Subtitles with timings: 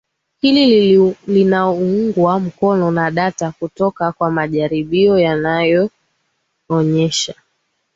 [0.41, 7.35] hili linaungwa mkono na data kutoka kwa majaribio yanayoonyesha